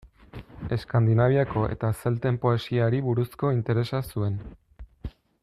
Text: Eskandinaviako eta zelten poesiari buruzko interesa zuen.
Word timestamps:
Eskandinaviako 0.77 1.65
eta 1.75 1.91
zelten 2.03 2.39
poesiari 2.47 3.03
buruzko 3.11 3.53
interesa 3.59 4.03
zuen. 4.15 4.41